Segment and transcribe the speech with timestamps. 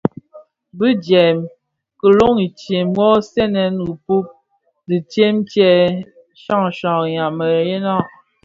[0.77, 1.37] Bi djèm
[1.99, 3.11] kilōň itsem nso
[3.53, 4.25] lè dhipud
[4.87, 5.73] ditsem dyè
[6.41, 7.95] shyashyak mëyeňa.